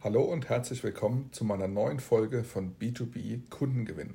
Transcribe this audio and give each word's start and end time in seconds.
Hallo 0.00 0.22
und 0.22 0.48
herzlich 0.48 0.84
willkommen 0.84 1.28
zu 1.32 1.44
meiner 1.44 1.66
neuen 1.66 1.98
Folge 1.98 2.44
von 2.44 2.76
B2B 2.78 3.50
Kundengewinn. 3.50 4.14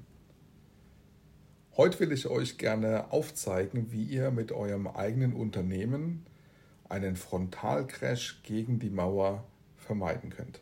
Heute 1.76 2.00
will 2.00 2.14
ich 2.14 2.26
euch 2.28 2.58
gerne 2.58 3.12
aufzeigen, 3.12 3.92
wie 3.92 4.06
ihr 4.06 4.32
mit 4.32 4.54
eurem 4.54 4.88
eigenen 4.88 5.34
Unternehmen 5.34 6.26
einen 6.88 7.18
Frontalcrash 7.18 8.44
gegen 8.44 8.80
die 8.80 8.90
Mauer 8.90 9.44
vermeiden 9.76 10.30
könnt. 10.30 10.62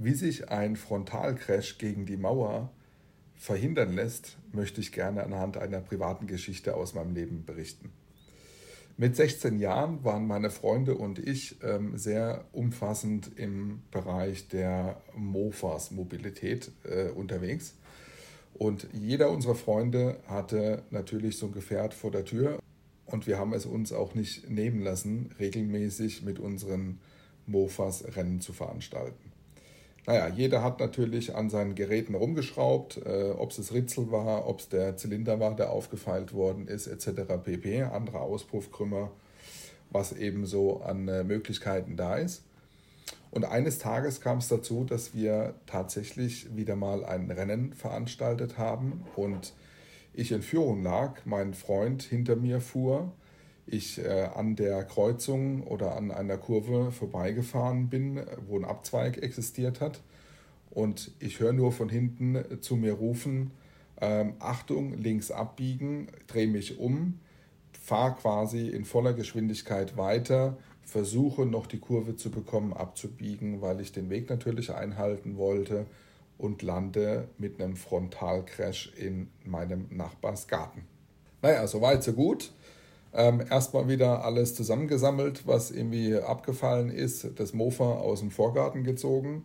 Wie 0.00 0.14
sich 0.14 0.48
ein 0.48 0.76
Frontalcrash 0.76 1.76
gegen 1.76 2.06
die 2.06 2.16
Mauer 2.16 2.70
verhindern 3.34 3.94
lässt, 3.94 4.38
möchte 4.52 4.80
ich 4.80 4.92
gerne 4.92 5.24
anhand 5.24 5.56
einer 5.56 5.80
privaten 5.80 6.28
Geschichte 6.28 6.76
aus 6.76 6.94
meinem 6.94 7.16
Leben 7.16 7.44
berichten. 7.44 7.90
Mit 8.96 9.16
16 9.16 9.58
Jahren 9.58 10.04
waren 10.04 10.28
meine 10.28 10.50
Freunde 10.50 10.94
und 10.94 11.18
ich 11.18 11.56
ähm, 11.64 11.98
sehr 11.98 12.44
umfassend 12.52 13.32
im 13.36 13.82
Bereich 13.90 14.46
der 14.46 15.02
Mofas 15.16 15.90
Mobilität 15.90 16.70
äh, 16.84 17.08
unterwegs. 17.08 17.74
Und 18.54 18.86
jeder 18.92 19.30
unserer 19.30 19.56
Freunde 19.56 20.20
hatte 20.28 20.84
natürlich 20.90 21.38
so 21.38 21.46
ein 21.46 21.52
Gefährt 21.52 21.92
vor 21.92 22.12
der 22.12 22.24
Tür. 22.24 22.60
Und 23.04 23.26
wir 23.26 23.36
haben 23.36 23.52
es 23.52 23.66
uns 23.66 23.92
auch 23.92 24.14
nicht 24.14 24.48
nehmen 24.48 24.80
lassen, 24.80 25.34
regelmäßig 25.40 26.22
mit 26.22 26.38
unseren 26.38 27.00
Mofas 27.46 28.04
Rennen 28.14 28.40
zu 28.40 28.52
veranstalten. 28.52 29.32
Naja, 30.08 30.26
jeder 30.28 30.62
hat 30.62 30.80
natürlich 30.80 31.34
an 31.34 31.50
seinen 31.50 31.74
Geräten 31.74 32.14
rumgeschraubt, 32.14 32.96
äh, 33.04 33.32
ob 33.36 33.50
es 33.50 33.58
das 33.58 33.74
Ritzel 33.74 34.10
war, 34.10 34.48
ob 34.48 34.60
es 34.60 34.70
der 34.70 34.96
Zylinder 34.96 35.38
war, 35.38 35.54
der 35.54 35.68
aufgefeilt 35.68 36.32
worden 36.32 36.66
ist, 36.66 36.86
etc. 36.86 37.34
pp. 37.44 37.82
Andere 37.82 38.20
Auspuffkrümmer, 38.20 39.10
was 39.90 40.12
eben 40.12 40.46
so 40.46 40.80
an 40.80 41.08
äh, 41.08 41.24
Möglichkeiten 41.24 41.96
da 41.96 42.16
ist. 42.16 42.42
Und 43.30 43.44
eines 43.44 43.80
Tages 43.80 44.22
kam 44.22 44.38
es 44.38 44.48
dazu, 44.48 44.84
dass 44.84 45.14
wir 45.14 45.52
tatsächlich 45.66 46.56
wieder 46.56 46.74
mal 46.74 47.04
ein 47.04 47.30
Rennen 47.30 47.74
veranstaltet 47.74 48.56
haben 48.56 49.04
und 49.14 49.52
ich 50.14 50.32
in 50.32 50.40
Führung 50.40 50.82
lag, 50.82 51.26
mein 51.26 51.52
Freund 51.52 52.02
hinter 52.02 52.34
mir 52.34 52.62
fuhr 52.62 53.12
ich 53.70 53.98
äh, 53.98 54.28
an 54.34 54.56
der 54.56 54.84
Kreuzung 54.84 55.62
oder 55.62 55.96
an 55.96 56.10
einer 56.10 56.38
Kurve 56.38 56.90
vorbeigefahren 56.92 57.88
bin, 57.88 58.20
wo 58.46 58.58
ein 58.58 58.64
Abzweig 58.64 59.22
existiert 59.22 59.80
hat. 59.80 60.00
Und 60.70 61.10
ich 61.18 61.40
höre 61.40 61.52
nur 61.52 61.72
von 61.72 61.88
hinten 61.88 62.44
zu 62.60 62.76
mir 62.76 62.94
rufen, 62.94 63.50
ähm, 64.00 64.34
Achtung, 64.38 64.94
links 64.94 65.30
abbiegen, 65.30 66.08
drehe 66.26 66.46
mich 66.46 66.78
um, 66.78 67.18
fahre 67.72 68.14
quasi 68.14 68.68
in 68.68 68.84
voller 68.84 69.12
Geschwindigkeit 69.12 69.96
weiter, 69.96 70.56
versuche 70.82 71.46
noch 71.46 71.66
die 71.66 71.80
Kurve 71.80 72.16
zu 72.16 72.30
bekommen, 72.30 72.72
abzubiegen, 72.72 73.60
weil 73.60 73.80
ich 73.80 73.92
den 73.92 74.08
Weg 74.10 74.30
natürlich 74.30 74.72
einhalten 74.72 75.36
wollte 75.36 75.86
und 76.38 76.62
lande 76.62 77.28
mit 77.38 77.60
einem 77.60 77.76
Frontalcrash 77.76 78.92
in 78.96 79.28
meinem 79.44 79.86
Nachbarsgarten. 79.90 80.82
Naja, 81.42 81.66
soweit, 81.66 82.02
so 82.02 82.12
gut. 82.12 82.52
Ähm, 83.18 83.42
erstmal 83.50 83.88
wieder 83.88 84.24
alles 84.24 84.54
zusammengesammelt, 84.54 85.44
was 85.44 85.72
irgendwie 85.72 86.14
abgefallen 86.14 86.88
ist, 86.88 87.26
das 87.34 87.52
Mofa 87.52 87.94
aus 87.94 88.20
dem 88.20 88.30
Vorgarten 88.30 88.84
gezogen. 88.84 89.42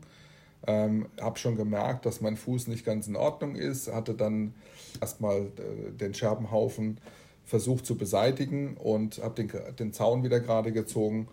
Ähm, 0.68 1.08
habe 1.20 1.40
schon 1.40 1.58
gemerkt, 1.58 2.06
dass 2.06 2.22
mein 2.22 2.38
Fuß 2.38 2.68
nicht 2.68 2.86
ganz 2.86 3.08
in 3.08 3.16
Ordnung 3.16 3.56
ist, 3.56 3.92
hatte 3.92 4.14
dann 4.14 4.54
erstmal 5.02 5.48
äh, 5.58 5.92
den 5.92 6.14
Scherbenhaufen 6.14 7.00
versucht 7.46 7.88
zu 7.88 7.98
beseitigen 7.98 8.78
und 8.78 9.18
habe 9.24 9.44
den, 9.44 9.52
den 9.80 9.92
Zaun 9.92 10.24
wieder 10.24 10.40
gerade 10.40 10.72
gezogen 10.72 11.28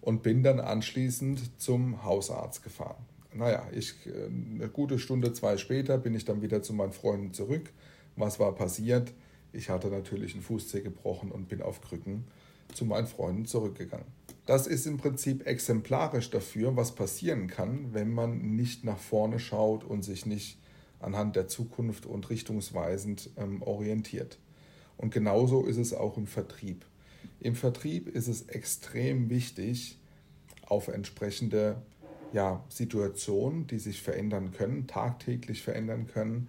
und 0.00 0.22
bin 0.22 0.42
dann 0.42 0.60
anschließend 0.60 1.60
zum 1.60 2.02
Hausarzt 2.02 2.62
gefahren. 2.62 3.04
Naja, 3.34 3.62
ich, 3.72 3.94
äh, 4.06 4.54
eine 4.54 4.70
gute 4.70 4.98
Stunde, 4.98 5.34
zwei 5.34 5.58
später 5.58 5.98
bin 5.98 6.14
ich 6.14 6.24
dann 6.24 6.40
wieder 6.40 6.62
zu 6.62 6.72
meinen 6.72 6.92
Freunden 6.92 7.34
zurück. 7.34 7.70
Was 8.16 8.40
war 8.40 8.54
passiert? 8.54 9.12
Ich 9.54 9.70
hatte 9.70 9.88
natürlich 9.88 10.34
einen 10.34 10.42
Fußzeh 10.42 10.80
gebrochen 10.80 11.30
und 11.30 11.48
bin 11.48 11.62
auf 11.62 11.80
Krücken 11.80 12.24
zu 12.72 12.84
meinen 12.84 13.06
Freunden 13.06 13.46
zurückgegangen. 13.46 14.06
Das 14.46 14.66
ist 14.66 14.86
im 14.86 14.98
Prinzip 14.98 15.46
exemplarisch 15.46 16.30
dafür, 16.30 16.76
was 16.76 16.94
passieren 16.94 17.46
kann, 17.46 17.94
wenn 17.94 18.12
man 18.12 18.56
nicht 18.56 18.84
nach 18.84 18.98
vorne 18.98 19.38
schaut 19.38 19.84
und 19.84 20.02
sich 20.02 20.26
nicht 20.26 20.58
anhand 21.00 21.36
der 21.36 21.48
Zukunft 21.48 22.04
und 22.06 22.28
richtungsweisend 22.30 23.30
ähm, 23.36 23.62
orientiert. 23.62 24.38
Und 24.96 25.12
genauso 25.12 25.64
ist 25.64 25.78
es 25.78 25.92
auch 25.94 26.16
im 26.16 26.26
Vertrieb. 26.26 26.84
Im 27.40 27.54
Vertrieb 27.54 28.08
ist 28.08 28.28
es 28.28 28.42
extrem 28.48 29.30
wichtig, 29.30 29.98
auf 30.66 30.88
entsprechende 30.88 31.82
ja, 32.32 32.64
Situationen, 32.68 33.66
die 33.66 33.78
sich 33.78 34.02
verändern 34.02 34.50
können, 34.52 34.86
tagtäglich 34.86 35.62
verändern 35.62 36.06
können, 36.06 36.48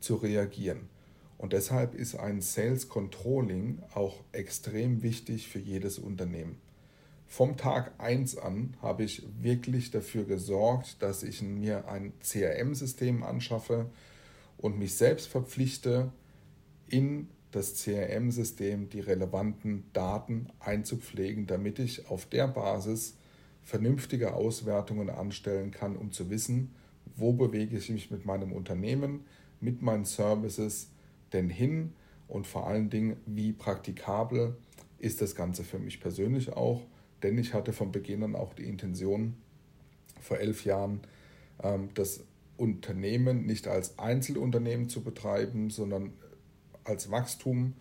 zu 0.00 0.16
reagieren. 0.16 0.88
Und 1.38 1.52
deshalb 1.52 1.94
ist 1.94 2.14
ein 2.14 2.40
Sales 2.40 2.88
Controlling 2.88 3.82
auch 3.94 4.22
extrem 4.32 5.02
wichtig 5.02 5.48
für 5.48 5.58
jedes 5.58 5.98
Unternehmen. 5.98 6.56
Vom 7.26 7.56
Tag 7.56 7.92
1 7.98 8.38
an 8.38 8.76
habe 8.80 9.04
ich 9.04 9.22
wirklich 9.40 9.90
dafür 9.90 10.24
gesorgt, 10.24 11.02
dass 11.02 11.22
ich 11.22 11.42
mir 11.42 11.88
ein 11.88 12.12
CRM-System 12.20 13.22
anschaffe 13.22 13.90
und 14.56 14.78
mich 14.78 14.94
selbst 14.94 15.26
verpflichte, 15.26 16.12
in 16.88 17.28
das 17.50 17.82
CRM-System 17.82 18.88
die 18.88 19.00
relevanten 19.00 19.84
Daten 19.92 20.48
einzupflegen, 20.60 21.46
damit 21.46 21.78
ich 21.78 22.08
auf 22.08 22.26
der 22.26 22.48
Basis 22.48 23.16
vernünftige 23.64 24.34
Auswertungen 24.34 25.10
anstellen 25.10 25.72
kann, 25.72 25.96
um 25.96 26.12
zu 26.12 26.30
wissen, 26.30 26.74
wo 27.16 27.32
bewege 27.32 27.76
ich 27.76 27.90
mich 27.90 28.10
mit 28.10 28.24
meinem 28.24 28.52
Unternehmen, 28.52 29.24
mit 29.60 29.82
meinen 29.82 30.04
Services, 30.04 30.90
denn 31.32 31.48
hin 31.48 31.92
und 32.28 32.46
vor 32.46 32.66
allen 32.66 32.90
Dingen, 32.90 33.16
wie 33.26 33.52
praktikabel 33.52 34.56
ist 34.98 35.20
das 35.20 35.34
Ganze 35.34 35.64
für 35.64 35.78
mich 35.78 36.00
persönlich 36.00 36.52
auch, 36.52 36.82
denn 37.22 37.38
ich 37.38 37.54
hatte 37.54 37.72
von 37.72 37.92
Beginn 37.92 38.22
an 38.22 38.34
auch 38.34 38.54
die 38.54 38.64
Intention, 38.64 39.34
vor 40.20 40.38
elf 40.38 40.64
Jahren 40.64 41.00
ähm, 41.62 41.90
das 41.94 42.24
Unternehmen 42.56 43.44
nicht 43.46 43.68
als 43.68 43.98
Einzelunternehmen 43.98 44.88
zu 44.88 45.02
betreiben, 45.02 45.70
sondern 45.70 46.12
als 46.84 47.10
Wachstum 47.10 47.74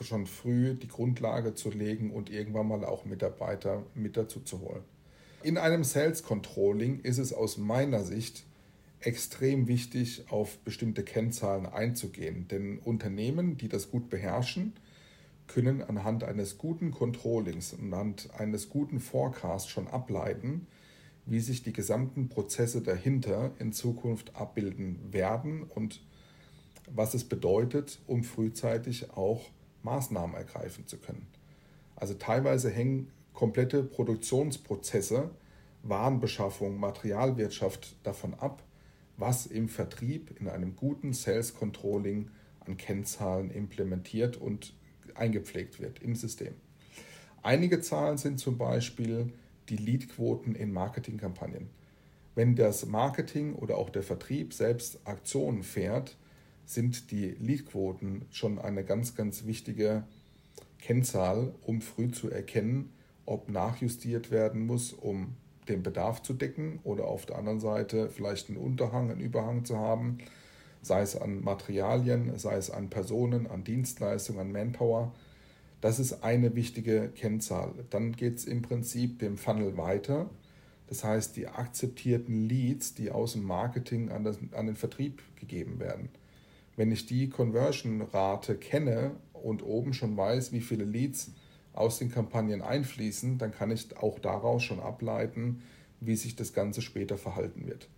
schon 0.00 0.26
früh 0.26 0.74
die 0.74 0.88
Grundlage 0.88 1.54
zu 1.54 1.70
legen 1.70 2.10
und 2.10 2.30
irgendwann 2.30 2.66
mal 2.66 2.84
auch 2.84 3.04
Mitarbeiter 3.04 3.82
mit 3.94 4.16
dazu 4.16 4.40
zu 4.40 4.60
holen. 4.60 4.82
In 5.42 5.58
einem 5.58 5.84
Sales 5.84 6.22
Controlling 6.22 7.00
ist 7.00 7.18
es 7.18 7.32
aus 7.32 7.58
meiner 7.58 8.02
Sicht 8.04 8.44
extrem 9.02 9.68
wichtig, 9.68 10.24
auf 10.30 10.58
bestimmte 10.58 11.02
Kennzahlen 11.02 11.66
einzugehen. 11.66 12.48
Denn 12.48 12.78
Unternehmen, 12.78 13.56
die 13.56 13.68
das 13.68 13.90
gut 13.90 14.10
beherrschen, 14.10 14.72
können 15.46 15.82
anhand 15.82 16.24
eines 16.24 16.56
guten 16.58 16.92
Controllings 16.92 17.74
anhand 17.78 18.30
eines 18.38 18.70
guten 18.70 19.00
Forecasts 19.00 19.68
schon 19.68 19.88
ableiten, 19.88 20.66
wie 21.26 21.40
sich 21.40 21.62
die 21.62 21.72
gesamten 21.72 22.28
Prozesse 22.28 22.80
dahinter 22.80 23.52
in 23.58 23.72
Zukunft 23.72 24.34
abbilden 24.34 24.98
werden 25.12 25.64
und 25.64 26.00
was 26.90 27.14
es 27.14 27.24
bedeutet, 27.24 28.00
um 28.06 28.24
frühzeitig 28.24 29.10
auch 29.10 29.42
Maßnahmen 29.82 30.34
ergreifen 30.34 30.86
zu 30.86 30.98
können. 30.98 31.26
Also 31.96 32.14
teilweise 32.14 32.70
hängen 32.70 33.10
komplette 33.32 33.82
Produktionsprozesse, 33.82 35.30
Warenbeschaffung, 35.82 36.78
Materialwirtschaft 36.78 37.96
davon 38.02 38.34
ab, 38.34 38.62
was 39.16 39.46
im 39.46 39.68
Vertrieb 39.68 40.38
in 40.40 40.48
einem 40.48 40.76
guten 40.76 41.12
Sales 41.12 41.54
Controlling 41.54 42.30
an 42.60 42.76
Kennzahlen 42.76 43.50
implementiert 43.50 44.36
und 44.36 44.74
eingepflegt 45.14 45.80
wird 45.80 46.00
im 46.02 46.14
System. 46.14 46.54
Einige 47.42 47.80
Zahlen 47.80 48.18
sind 48.18 48.38
zum 48.38 48.56
Beispiel 48.56 49.32
die 49.68 49.76
Leadquoten 49.76 50.54
in 50.54 50.72
Marketingkampagnen. 50.72 51.70
Wenn 52.34 52.56
das 52.56 52.86
Marketing 52.86 53.54
oder 53.54 53.76
auch 53.76 53.90
der 53.90 54.02
Vertrieb 54.02 54.54
selbst 54.54 55.00
Aktionen 55.06 55.62
fährt, 55.62 56.16
sind 56.64 57.10
die 57.10 57.30
Leadquoten 57.30 58.24
schon 58.30 58.58
eine 58.58 58.84
ganz, 58.84 59.14
ganz 59.14 59.44
wichtige 59.44 60.04
Kennzahl, 60.78 61.54
um 61.62 61.80
früh 61.80 62.10
zu 62.10 62.30
erkennen, 62.30 62.92
ob 63.26 63.48
nachjustiert 63.48 64.30
werden 64.30 64.66
muss, 64.66 64.92
um 64.92 65.36
den 65.68 65.82
Bedarf 65.82 66.22
zu 66.22 66.34
decken 66.34 66.80
oder 66.84 67.06
auf 67.06 67.26
der 67.26 67.38
anderen 67.38 67.60
Seite 67.60 68.08
vielleicht 68.08 68.48
einen 68.48 68.58
Unterhang, 68.58 69.10
einen 69.10 69.20
Überhang 69.20 69.64
zu 69.64 69.78
haben, 69.78 70.18
sei 70.82 71.02
es 71.02 71.16
an 71.16 71.42
Materialien, 71.42 72.36
sei 72.38 72.56
es 72.56 72.70
an 72.70 72.90
Personen, 72.90 73.46
an 73.46 73.64
Dienstleistungen, 73.64 74.40
an 74.40 74.52
Manpower. 74.52 75.12
Das 75.80 75.98
ist 75.98 76.24
eine 76.24 76.54
wichtige 76.54 77.08
Kennzahl. 77.08 77.72
Dann 77.90 78.12
geht 78.12 78.38
es 78.38 78.44
im 78.44 78.62
Prinzip 78.62 79.18
dem 79.18 79.36
Funnel 79.36 79.76
weiter. 79.76 80.30
Das 80.88 81.04
heißt, 81.04 81.36
die 81.36 81.48
akzeptierten 81.48 82.48
Leads, 82.48 82.94
die 82.94 83.10
aus 83.10 83.32
dem 83.32 83.44
Marketing 83.44 84.10
an, 84.10 84.24
das, 84.24 84.38
an 84.52 84.66
den 84.66 84.76
Vertrieb 84.76 85.22
gegeben 85.36 85.80
werden. 85.80 86.08
Wenn 86.76 86.92
ich 86.92 87.06
die 87.06 87.30
Conversion-Rate 87.30 88.56
kenne 88.56 89.12
und 89.32 89.62
oben 89.62 89.94
schon 89.94 90.16
weiß, 90.16 90.52
wie 90.52 90.60
viele 90.60 90.84
Leads 90.84 91.32
aus 91.72 91.98
den 91.98 92.10
Kampagnen 92.10 92.62
einfließen, 92.62 93.38
dann 93.38 93.52
kann 93.52 93.70
ich 93.70 93.96
auch 93.96 94.18
daraus 94.18 94.62
schon 94.62 94.80
ableiten, 94.80 95.62
wie 96.00 96.16
sich 96.16 96.36
das 96.36 96.52
Ganze 96.52 96.82
später 96.82 97.16
verhalten 97.16 97.66
wird. 97.66 97.88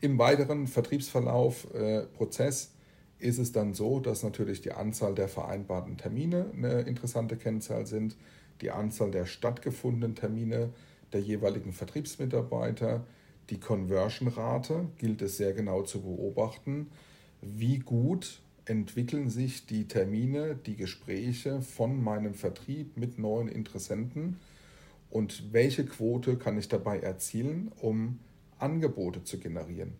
Im 0.00 0.18
weiteren 0.18 0.66
Vertriebsverlauf, 0.66 1.72
äh, 1.74 2.02
Prozess, 2.02 2.72
ist 3.20 3.38
es 3.38 3.52
dann 3.52 3.72
so, 3.72 4.00
dass 4.00 4.24
natürlich 4.24 4.60
die 4.60 4.72
Anzahl 4.72 5.14
der 5.14 5.28
vereinbarten 5.28 5.96
Termine 5.96 6.50
eine 6.56 6.80
interessante 6.80 7.36
Kennzahl 7.36 7.86
sind, 7.86 8.16
die 8.60 8.72
Anzahl 8.72 9.12
der 9.12 9.26
stattgefundenen 9.26 10.16
Termine 10.16 10.70
der 11.12 11.20
jeweiligen 11.20 11.72
Vertriebsmitarbeiter, 11.72 13.04
die 13.50 13.60
Conversion-Rate 13.60 14.88
gilt 14.98 15.22
es 15.22 15.36
sehr 15.36 15.52
genau 15.52 15.82
zu 15.82 16.02
beobachten, 16.02 16.90
wie 17.40 17.78
gut 17.78 18.41
entwickeln 18.64 19.28
sich 19.28 19.66
die 19.66 19.88
Termine, 19.88 20.54
die 20.54 20.76
Gespräche 20.76 21.60
von 21.62 22.00
meinem 22.02 22.34
Vertrieb 22.34 22.96
mit 22.96 23.18
neuen 23.18 23.48
Interessenten 23.48 24.38
und 25.10 25.52
welche 25.52 25.84
Quote 25.84 26.36
kann 26.36 26.56
ich 26.58 26.68
dabei 26.68 27.00
erzielen, 27.00 27.72
um 27.80 28.20
Angebote 28.58 29.24
zu 29.24 29.38
generieren. 29.38 29.94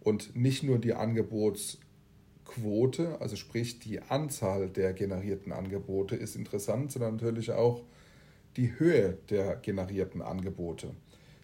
Und 0.00 0.34
nicht 0.34 0.62
nur 0.62 0.78
die 0.78 0.94
Angebotsquote, 0.94 3.20
also 3.20 3.36
sprich 3.36 3.78
die 3.78 4.00
Anzahl 4.00 4.70
der 4.70 4.94
generierten 4.94 5.52
Angebote 5.52 6.16
ist 6.16 6.36
interessant, 6.36 6.90
sondern 6.90 7.16
natürlich 7.16 7.52
auch 7.52 7.82
die 8.56 8.78
Höhe 8.78 9.18
der 9.28 9.56
generierten 9.56 10.22
Angebote. 10.22 10.94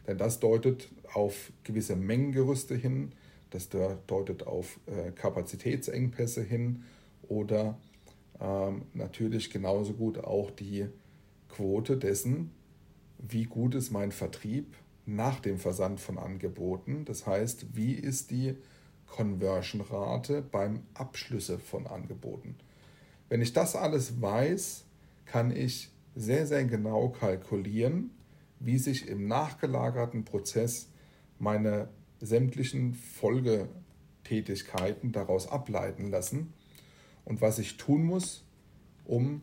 Denn 0.06 0.16
das 0.18 0.40
deutet 0.40 0.88
auf 1.12 1.52
gewisse 1.64 1.96
Mengengerüste 1.96 2.74
hin, 2.74 3.12
das 3.56 3.68
deutet 4.06 4.46
auf 4.46 4.78
äh, 4.86 5.10
Kapazitätsengpässe 5.12 6.42
hin 6.42 6.84
oder 7.28 7.78
ähm, 8.40 8.82
natürlich 8.94 9.50
genauso 9.50 9.94
gut 9.94 10.18
auch 10.18 10.50
die 10.50 10.86
Quote 11.48 11.96
dessen, 11.96 12.50
wie 13.18 13.44
gut 13.44 13.74
ist 13.74 13.90
mein 13.90 14.12
Vertrieb 14.12 14.76
nach 15.06 15.40
dem 15.40 15.58
Versand 15.58 16.00
von 16.00 16.18
Angeboten. 16.18 17.04
Das 17.04 17.26
heißt, 17.26 17.74
wie 17.74 17.92
ist 17.92 18.30
die 18.30 18.56
Conversion-Rate 19.06 20.42
beim 20.42 20.82
Abschlüsse 20.94 21.58
von 21.58 21.86
Angeboten. 21.86 22.56
Wenn 23.28 23.40
ich 23.40 23.52
das 23.52 23.76
alles 23.76 24.20
weiß, 24.20 24.84
kann 25.24 25.50
ich 25.50 25.90
sehr, 26.14 26.46
sehr 26.46 26.64
genau 26.64 27.08
kalkulieren, 27.08 28.10
wie 28.60 28.78
sich 28.78 29.08
im 29.08 29.26
nachgelagerten 29.26 30.24
Prozess 30.24 30.88
meine 31.38 31.88
sämtlichen 32.20 32.94
Folgetätigkeiten 32.94 35.12
daraus 35.12 35.48
ableiten 35.48 36.10
lassen 36.10 36.52
und 37.24 37.40
was 37.40 37.58
ich 37.58 37.76
tun 37.76 38.04
muss, 38.04 38.44
um 39.04 39.42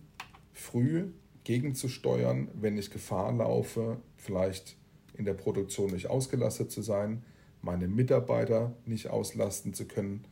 früh 0.54 1.10
gegenzusteuern, 1.44 2.48
wenn 2.54 2.78
ich 2.78 2.92
Gefahr 2.92 3.34
laufe, 3.34 3.98
vielleicht 4.16 4.78
in 5.16 5.26
der 5.26 5.34
Produktion 5.34 5.92
nicht 5.92 6.08
ausgelastet 6.08 6.72
zu 6.72 6.82
sein, 6.82 7.24
meine 7.62 7.88
Mitarbeiter 7.88 8.76
nicht 8.86 9.10
auslasten 9.10 9.74
zu 9.74 9.86
können. 9.86 10.26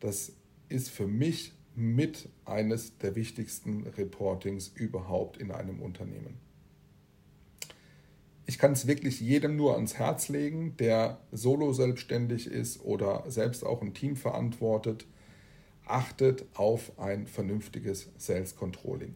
Das 0.00 0.32
ist 0.68 0.90
für 0.90 1.06
mich 1.06 1.52
mit 1.74 2.28
eines 2.44 2.98
der 2.98 3.14
wichtigsten 3.14 3.86
Reportings 3.86 4.68
überhaupt 4.68 5.36
in 5.36 5.50
einem 5.50 5.80
Unternehmen. 5.80 6.47
Ich 8.48 8.58
kann 8.58 8.72
es 8.72 8.86
wirklich 8.86 9.20
jedem 9.20 9.56
nur 9.56 9.74
ans 9.74 9.98
Herz 9.98 10.30
legen, 10.30 10.74
der 10.78 11.18
solo 11.32 11.74
selbstständig 11.74 12.50
ist 12.50 12.82
oder 12.82 13.24
selbst 13.28 13.62
auch 13.62 13.82
ein 13.82 13.92
Team 13.92 14.16
verantwortet. 14.16 15.04
Achtet 15.84 16.46
auf 16.54 16.98
ein 16.98 17.26
vernünftiges 17.26 18.08
Sales 18.16 18.56
Controlling. 18.56 19.14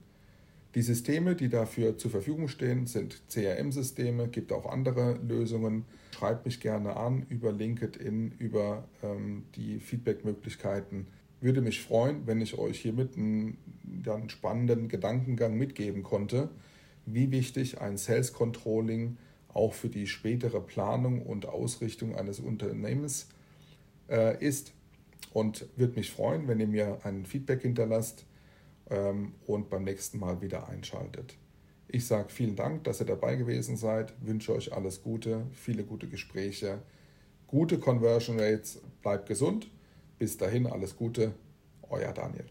Die 0.74 0.82
Systeme, 0.82 1.34
die 1.34 1.48
dafür 1.48 1.96
zur 1.96 2.10
Verfügung 2.10 2.48
stehen, 2.48 2.86
sind 2.86 3.22
CRM-Systeme, 3.30 4.28
gibt 4.28 4.52
auch 4.52 4.66
andere 4.66 5.18
Lösungen. 5.26 5.86
Schreibt 6.14 6.44
mich 6.44 6.60
gerne 6.60 6.96
an 6.96 7.24
über 7.30 7.52
LinkedIn, 7.52 8.34
über 8.38 8.84
ähm, 9.02 9.44
die 9.56 9.80
Feedback-Möglichkeiten. 9.80 11.06
Würde 11.40 11.62
mich 11.62 11.80
freuen, 11.80 12.26
wenn 12.26 12.42
ich 12.42 12.58
euch 12.58 12.80
hiermit 12.80 13.16
einen, 13.16 13.56
einen 14.06 14.28
spannenden 14.28 14.88
Gedankengang 14.88 15.56
mitgeben 15.56 16.02
konnte, 16.02 16.50
wie 17.06 17.30
wichtig 17.30 17.80
ein 17.80 17.96
Sales 17.96 18.32
Controlling 18.32 19.16
auch 19.54 19.74
für 19.74 19.88
die 19.88 20.06
spätere 20.06 20.60
Planung 20.60 21.22
und 21.22 21.46
Ausrichtung 21.46 22.16
eines 22.16 22.40
Unternehmens 22.40 23.28
äh, 24.08 24.42
ist. 24.44 24.72
Und 25.32 25.66
würde 25.76 25.94
mich 25.94 26.10
freuen, 26.10 26.48
wenn 26.48 26.60
ihr 26.60 26.66
mir 26.66 26.98
ein 27.04 27.24
Feedback 27.24 27.62
hinterlasst 27.62 28.26
ähm, 28.90 29.34
und 29.46 29.70
beim 29.70 29.84
nächsten 29.84 30.18
Mal 30.18 30.40
wieder 30.40 30.68
einschaltet. 30.68 31.36
Ich 31.88 32.06
sage 32.06 32.30
vielen 32.30 32.56
Dank, 32.56 32.84
dass 32.84 33.00
ihr 33.00 33.06
dabei 33.06 33.36
gewesen 33.36 33.76
seid, 33.76 34.14
wünsche 34.20 34.54
euch 34.54 34.72
alles 34.72 35.02
Gute, 35.02 35.46
viele 35.52 35.84
gute 35.84 36.08
Gespräche, 36.08 36.82
gute 37.46 37.78
Conversion 37.78 38.40
Rates, 38.40 38.80
bleibt 39.02 39.28
gesund. 39.28 39.70
Bis 40.18 40.36
dahin 40.38 40.66
alles 40.66 40.96
Gute, 40.96 41.34
euer 41.90 42.12
Daniel. 42.12 42.46